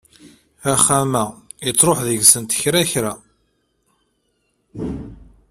[0.71, 1.23] Axxam-a
[1.65, 3.13] yettruḥ deg-sent kra kra.